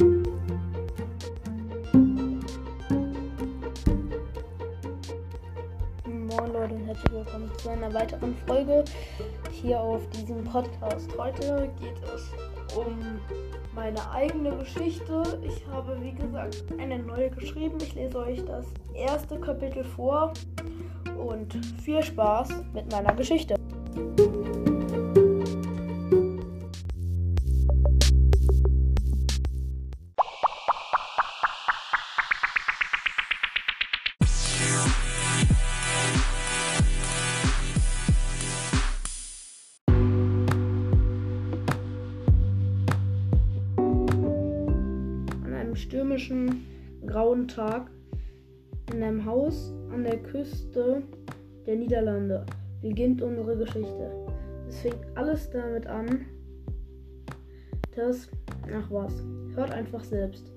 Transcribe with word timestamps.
Moin 0.00 0.16
Leute 6.54 6.74
und 6.74 6.86
herzlich 6.86 7.12
willkommen 7.12 7.50
zu 7.58 7.68
einer 7.68 7.92
weiteren 7.92 8.34
Folge 8.46 8.82
hier 9.50 9.78
auf 9.78 10.08
diesem 10.08 10.42
Podcast. 10.44 11.10
Heute 11.18 11.68
geht 11.78 12.00
es 12.14 12.30
um 12.74 13.20
meine 13.74 14.10
eigene 14.10 14.56
Geschichte. 14.56 15.38
Ich 15.42 15.66
habe, 15.66 15.98
wie 16.00 16.12
gesagt, 16.12 16.64
eine 16.78 16.98
neue 16.98 17.28
geschrieben. 17.28 17.76
Ich 17.82 17.94
lese 17.94 18.20
euch 18.20 18.42
das 18.46 18.68
erste 18.94 19.38
Kapitel 19.38 19.84
vor 19.84 20.32
und 21.18 21.52
viel 21.82 22.02
Spaß 22.02 22.48
mit 22.72 22.90
meiner 22.90 23.12
Geschichte. 23.12 23.56
Stürmischen, 46.18 46.66
grauen 47.06 47.46
Tag 47.46 47.90
in 48.92 49.02
einem 49.02 49.24
Haus 49.24 49.72
an 49.92 50.02
der 50.02 50.18
Küste 50.18 51.02
der 51.66 51.76
Niederlande 51.76 52.44
beginnt 52.82 53.22
unsere 53.22 53.56
Geschichte. 53.56 54.10
Es 54.66 54.80
fängt 54.80 55.06
alles 55.14 55.50
damit 55.50 55.86
an, 55.86 56.26
dass. 57.94 58.28
Ach 58.72 58.90
was, 58.90 59.24
hört 59.54 59.72
einfach 59.72 60.02
selbst. 60.02 60.52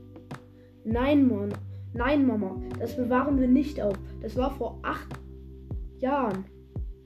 Nein, 0.83 1.27
Mann. 1.27 1.53
Nein, 1.93 2.25
Mama, 2.25 2.59
das 2.79 2.95
bewahren 2.95 3.39
wir 3.39 3.47
nicht 3.47 3.81
auf. 3.81 3.95
Das 4.21 4.35
war 4.35 4.51
vor 4.51 4.79
acht 4.81 5.19
Jahren. 5.99 6.45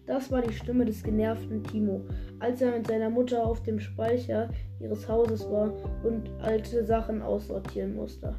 Das 0.08 0.31
war 0.31 0.41
die 0.41 0.53
Stimme 0.53 0.86
des 0.86 1.03
genervten 1.03 1.63
Timo, 1.66 2.02
als 2.39 2.61
er 2.61 2.72
mit 2.72 2.88
seiner 2.88 3.09
Mutter 3.09 3.45
auf 3.45 3.61
dem 3.63 3.77
Speicher 3.77 4.50
ihres 4.80 5.08
Hauses 5.08 5.50
war 5.52 5.69
und 6.03 6.31
alte 6.41 6.86
Sachen 6.86 7.22
aussortieren 7.22 7.94
musste. 7.94 8.33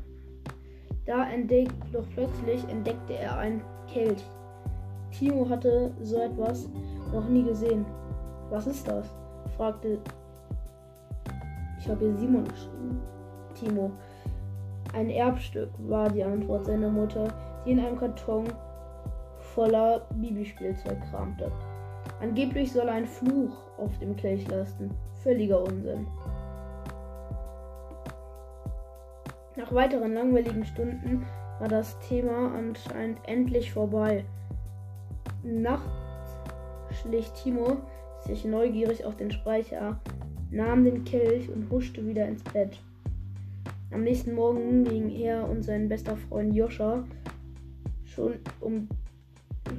Da 1.05 1.28
entdeckt, 1.30 1.74
doch 1.92 2.05
plötzlich 2.14 2.66
entdeckte 2.69 3.14
er 3.19 3.36
einen 3.39 3.62
Kelch. 3.86 4.24
Timo 5.11 5.48
hatte 5.48 5.92
so 6.02 6.16
etwas 6.16 6.69
noch 7.12 7.28
nie 7.28 7.44
gesehen. 7.44 7.84
Was 8.50 8.66
ist 8.66 8.89
das? 8.89 9.06
fragte. 9.56 9.98
Ich 11.78 11.89
habe 11.89 12.06
hier 12.06 12.16
Simon 12.16 12.44
geschrieben. 12.44 13.00
Timo. 13.55 13.91
Ein 14.94 15.11
Erbstück 15.11 15.70
war 15.78 16.08
die 16.08 16.24
Antwort 16.24 16.64
seiner 16.64 16.89
Mutter, 16.89 17.28
die 17.64 17.72
in 17.72 17.80
einem 17.80 17.98
Karton 17.98 18.44
voller 19.54 20.06
Bibi-Spielzeug 20.14 20.98
kramte. 21.10 21.50
Angeblich 22.20 22.72
soll 22.72 22.88
ein 22.88 23.06
Fluch 23.06 23.56
auf 23.77 23.98
dem 23.98 24.16
Kelch 24.16 24.46
lasten. 24.48 24.90
Völliger 25.22 25.62
Unsinn. 25.62 26.06
Nach 29.56 29.72
weiteren 29.72 30.14
langweiligen 30.14 30.64
Stunden 30.64 31.27
war 31.58 31.68
das 31.68 31.98
Thema 32.00 32.55
anscheinend 32.55 33.18
endlich 33.27 33.72
vorbei. 33.72 34.24
Nachts 35.42 35.88
schlich 36.90 37.30
Timo 37.33 37.78
sich 38.24 38.44
neugierig 38.44 39.05
auf 39.05 39.16
den 39.16 39.30
Speicher, 39.30 40.00
nahm 40.50 40.84
den 40.84 41.05
Kelch 41.05 41.48
und 41.50 41.70
huschte 41.70 42.06
wieder 42.06 42.27
ins 42.27 42.42
Bett. 42.44 42.80
Am 43.90 44.02
nächsten 44.02 44.34
Morgen 44.34 44.84
ging 44.84 45.10
er 45.10 45.48
und 45.48 45.62
sein 45.62 45.88
bester 45.88 46.16
Freund 46.16 46.55
Joscha 46.55 47.05
schon 48.05 48.34
um, 48.60 48.89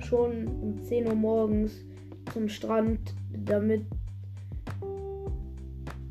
schon 0.06 0.48
um 0.48 0.82
10 0.82 1.08
Uhr 1.08 1.16
morgens 1.16 1.84
zum 2.34 2.50
Strand, 2.50 3.14
damit. 3.46 3.86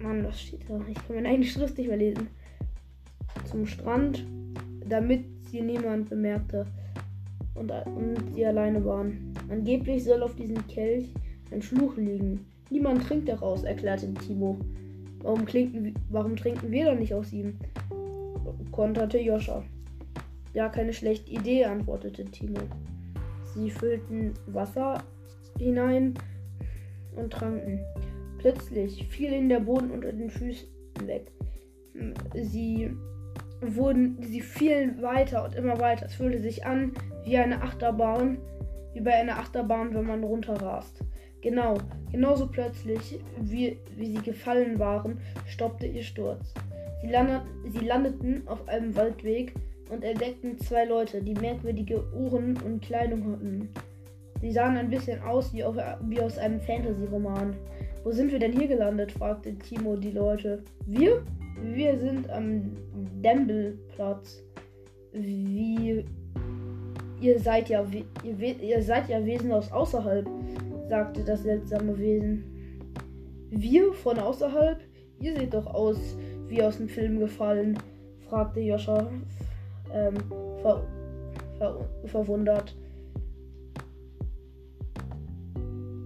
Mann, 0.02 0.24
was 0.24 0.40
steht 0.40 0.68
da? 0.68 0.80
Ich 0.88 0.94
kann 0.94 1.16
meine 1.16 1.28
eigene 1.28 1.44
Schrift 1.44 1.76
nicht 1.78 1.88
mehr 1.88 1.96
lesen. 1.96 2.28
Zum 3.44 3.66
Strand, 3.66 4.26
damit 4.86 5.24
sie 5.50 5.60
niemand 5.60 6.08
bemerkte 6.08 6.66
und, 7.54 7.70
und 7.70 8.34
sie 8.34 8.46
alleine 8.46 8.84
waren. 8.84 9.34
Angeblich 9.50 10.04
soll 10.04 10.22
auf 10.22 10.36
diesem 10.36 10.66
Kelch 10.68 11.12
ein 11.50 11.62
Fluch 11.62 11.96
liegen. 11.96 12.46
Niemand 12.70 13.02
trinkt 13.02 13.28
daraus, 13.28 13.64
erklärte 13.64 14.12
Timo. 14.14 14.58
Warum, 15.22 15.44
klinken, 15.44 15.94
warum 16.10 16.36
trinken 16.36 16.70
wir 16.70 16.84
dann 16.86 17.00
nicht 17.00 17.14
aus 17.14 17.32
ihm? 17.32 17.58
konterte 18.70 19.18
Joscha. 19.18 19.64
Ja, 20.54 20.68
keine 20.68 20.92
schlechte 20.92 21.30
Idee, 21.30 21.64
antwortete 21.64 22.24
Timo. 22.24 22.60
Sie 23.58 23.70
füllten 23.70 24.34
Wasser 24.46 25.02
hinein 25.58 26.14
und 27.16 27.32
tranken. 27.32 27.80
Plötzlich 28.38 29.06
fiel 29.08 29.32
ihnen 29.32 29.48
der 29.48 29.60
Boden 29.60 29.90
unter 29.90 30.12
den 30.12 30.30
Füßen 30.30 30.68
weg. 31.04 31.32
Sie 32.34 32.90
wurden, 33.60 34.16
sie 34.22 34.40
fielen 34.40 35.02
weiter 35.02 35.44
und 35.44 35.56
immer 35.56 35.80
weiter. 35.80 36.06
Es 36.06 36.14
fühlte 36.14 36.38
sich 36.38 36.64
an 36.64 36.92
wie 37.24 37.36
eine 37.36 37.60
Achterbahn, 37.60 38.38
wie 38.94 39.00
bei 39.00 39.14
einer 39.14 39.38
Achterbahn, 39.38 39.92
wenn 39.92 40.06
man 40.06 40.22
runterrast. 40.22 41.02
Genau, 41.40 41.78
genauso 42.12 42.46
plötzlich, 42.46 43.18
wie, 43.40 43.76
wie 43.96 44.06
sie 44.06 44.22
gefallen 44.22 44.78
waren, 44.78 45.20
stoppte 45.46 45.86
ihr 45.86 46.02
Sturz. 46.04 46.54
Sie, 47.02 47.08
landeten, 47.08 47.72
sie 47.72 47.84
landeten 47.84 48.42
auf 48.46 48.68
einem 48.68 48.94
Waldweg 48.94 49.54
und 49.90 50.04
entdeckten 50.04 50.58
zwei 50.58 50.84
Leute, 50.84 51.22
die 51.22 51.34
merkwürdige 51.34 52.02
Uhren 52.12 52.56
und 52.62 52.82
Kleidung 52.82 53.32
hatten. 53.32 53.68
Sie 54.40 54.52
sahen 54.52 54.76
ein 54.76 54.90
bisschen 54.90 55.20
aus 55.22 55.52
wie, 55.52 55.64
auf, 55.64 55.76
wie 56.02 56.20
aus 56.20 56.38
einem 56.38 56.60
Fantasy-Roman. 56.60 57.54
Wo 58.04 58.12
sind 58.12 58.30
wir 58.30 58.38
denn 58.38 58.52
hier 58.52 58.68
gelandet? 58.68 59.12
fragte 59.12 59.56
Timo 59.58 59.96
die 59.96 60.12
Leute. 60.12 60.62
Wir? 60.86 61.22
Wir 61.62 61.98
sind 61.98 62.30
am 62.30 62.76
Dembelplatz. 63.22 64.42
Wie. 65.12 66.04
Ihr 67.20 67.40
seid 67.40 67.68
ja 67.68 67.84
ihr, 68.22 68.60
ihr 68.60 68.82
seid 68.82 69.08
ja 69.08 69.24
Wesen 69.24 69.50
aus 69.50 69.72
außerhalb, 69.72 70.28
sagte 70.88 71.24
das 71.24 71.42
seltsame 71.42 71.98
Wesen. 71.98 72.44
Wir 73.50 73.92
von 73.92 74.20
außerhalb? 74.20 74.78
Ihr 75.20 75.36
seht 75.36 75.52
doch 75.54 75.66
aus 75.66 75.98
wie 76.46 76.62
aus 76.62 76.76
dem 76.76 76.88
Film 76.88 77.18
gefallen, 77.18 77.76
fragte 78.28 78.60
Joscha 78.60 79.10
ähm, 79.92 80.14
ver, 80.62 80.82
ver, 81.58 81.88
verwundert. 82.06 82.76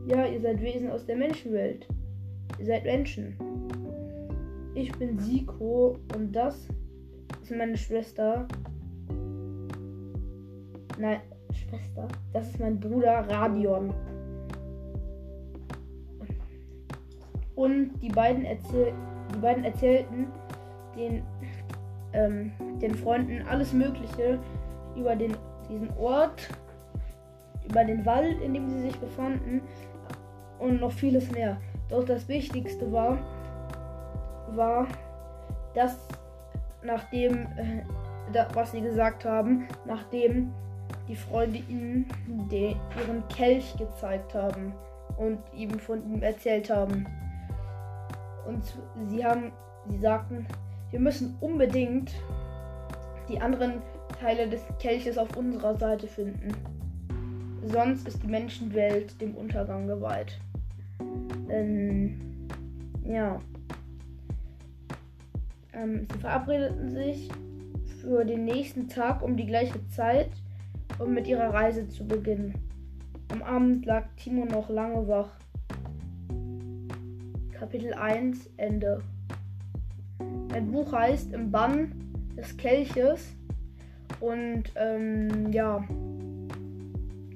Ja, 0.07 0.27
ihr 0.27 0.41
seid 0.41 0.61
Wesen 0.61 0.91
aus 0.91 1.07
der 1.07 1.17
Menschenwelt. 1.17 1.87
Ihr 2.59 2.67
seid 2.67 2.85
Menschen. 2.85 3.37
Ich 4.75 4.93
bin 4.99 5.19
Siko 5.19 5.97
und 6.17 6.33
das 6.33 6.69
ist 7.43 7.51
meine 7.51 7.77
Schwester. 7.77 8.47
Nein, 10.99 11.21
Schwester. 11.53 12.09
Das 12.33 12.49
ist 12.49 12.61
mein 12.61 12.81
Bruder 12.81 13.27
Radion. 13.29 13.93
Und 17.55 17.93
die 18.01 18.09
beiden, 18.09 18.45
erzähl 18.45 18.93
die 19.35 19.39
beiden 19.39 19.65
erzählten 19.65 20.27
den, 20.97 21.23
ähm, 22.13 22.53
den 22.81 22.95
Freunden 22.95 23.47
alles 23.49 23.73
Mögliche 23.73 24.39
über 24.97 25.17
den, 25.17 25.37
diesen 25.69 25.91
Ort, 25.99 26.49
über 27.69 27.85
den 27.85 28.05
Wald, 28.05 28.41
in 28.41 28.55
dem 28.55 28.69
sie 28.69 28.81
sich 28.81 28.99
befanden 28.99 29.63
und 30.59 30.81
noch 30.81 30.93
vieles 30.93 31.31
mehr. 31.31 31.57
Doch 31.89 32.05
das 32.05 32.29
Wichtigste 32.29 32.91
war, 32.93 33.19
war, 34.55 34.87
dass 35.75 35.97
nachdem, 36.83 37.43
äh, 37.57 37.83
da, 38.33 38.49
was 38.55 38.73
sie 38.73 38.81
gesagt 38.81 39.25
haben, 39.25 39.69
nachdem 39.87 40.53
die 41.09 41.17
Freunde 41.17 41.59
ihnen 41.69 42.07
de, 42.51 42.77
ihren 42.99 43.27
Kelch 43.29 43.75
gezeigt 43.77 44.35
haben 44.35 44.73
und 45.17 45.39
ihm 45.55 45.79
von 45.79 46.03
ihm 46.13 46.23
erzählt 46.23 46.71
haben. 46.71 47.07
Und 48.47 48.63
sie 49.09 49.25
haben, 49.25 49.53
sie 49.89 49.99
sagten, 49.99 50.47
wir 50.93 51.01
müssen 51.01 51.35
unbedingt 51.41 52.13
die 53.29 53.41
anderen 53.41 53.83
Teile 54.21 54.49
des 54.49 54.63
Kelches 54.79 55.19
auf 55.19 55.37
unserer 55.37 55.75
Seite 55.77 56.07
finden. 56.07 56.53
Sonst 57.65 58.07
ist 58.07 58.23
die 58.23 58.29
Menschenwelt 58.29 59.21
dem 59.21 59.35
Untergang 59.35 59.87
geweiht. 59.87 60.39
Ähm, 61.49 62.49
ja. 63.05 63.41
Ähm, 65.73 66.07
sie 66.13 66.19
verabredeten 66.19 66.91
sich 66.91 67.29
für 68.01 68.25
den 68.25 68.45
nächsten 68.45 68.89
Tag 68.89 69.23
um 69.23 69.37
die 69.37 69.47
gleiche 69.47 69.87
Zeit, 69.89 70.31
um 70.99 71.15
mit 71.15 71.27
ihrer 71.27 71.55
Reise 71.55 71.89
zu 71.89 72.07
beginnen. 72.07 72.55
Am 73.29 73.43
Abend 73.43 73.87
lag 73.87 74.05
Timo 74.17 74.45
noch 74.45 74.69
lange 74.69 75.09
wach. 75.09 75.31
Kapitel 77.53 77.95
1 77.95 78.51
Ende. 78.57 79.03
Mein 80.53 80.71
Buch 80.71 80.93
heißt 80.93 81.33
Im 81.33 81.51
Bann 81.51 81.93
des 82.37 82.57
Kelches. 82.59 83.27
Und 84.21 84.65
ähm, 84.77 85.51
ja, 85.51 85.83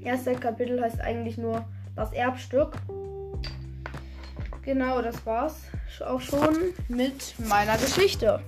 erste 0.03 0.35
Kapitel 0.35 0.81
heißt 0.81 1.01
eigentlich 1.01 1.39
nur 1.39 1.65
das 1.97 2.13
Erbstück. 2.13 2.77
Genau, 4.63 5.01
das 5.01 5.25
war's 5.25 5.63
auch 6.07 6.21
schon 6.21 6.75
mit 6.89 7.35
meiner 7.49 7.79
Geschichte. 7.79 8.41